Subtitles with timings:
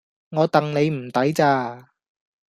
[0.31, 1.91] 我戥你唔抵咋